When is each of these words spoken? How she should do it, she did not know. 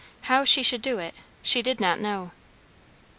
How 0.21 0.45
she 0.45 0.63
should 0.63 0.81
do 0.81 0.97
it, 0.97 1.13
she 1.43 1.61
did 1.61 1.79
not 1.79 1.99
know. 1.99 2.31